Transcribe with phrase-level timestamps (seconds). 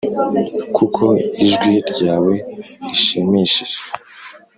[0.75, 1.05] kuko
[1.45, 2.33] ijwi ryawe
[2.83, 3.79] rishimishije